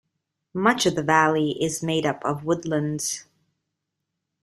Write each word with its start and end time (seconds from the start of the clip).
Much 0.55 0.87
of 0.87 0.95
the 0.95 1.03
valley 1.03 1.51
is 1.63 1.83
made 1.83 2.07
up 2.07 2.25
of 2.25 2.43
woodlands. 2.43 3.25